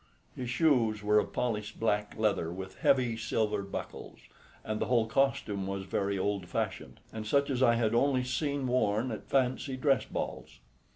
His 0.35 0.49
shoes 0.49 1.03
were 1.03 1.19
of 1.19 1.31
polished 1.31 1.79
black 1.79 2.15
leather 2.17 2.51
with 2.51 2.79
heavy 2.79 3.15
silver 3.15 3.61
buckles, 3.61 4.17
and 4.63 4.79
the 4.79 4.87
whole 4.87 5.05
costume 5.05 5.67
was 5.67 5.83
very 5.85 6.17
old 6.17 6.47
fashioned, 6.47 6.99
and 7.13 7.27
such 7.27 7.51
as 7.51 7.61
I 7.61 7.75
had 7.75 7.93
only 7.93 8.23
seen 8.23 8.65
worn 8.65 9.11
at 9.11 9.29
fancy 9.29 9.77
dress 9.77 10.03
balls. 10.05 10.57